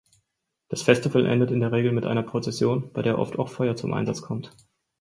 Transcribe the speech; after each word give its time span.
Das 0.69 0.81
Festival 0.81 1.27
endet 1.27 1.51
in 1.51 1.59
der 1.59 1.71
Regel 1.71 1.91
mit 1.91 2.07
einer 2.07 2.23
Prozession, 2.23 2.91
bei 2.91 3.03
der 3.03 3.19
oft 3.19 3.37
auch 3.37 3.49
Feuer 3.49 3.75
zum 3.75 3.93
Einsatz 3.93 4.23
kommt. 4.23 4.51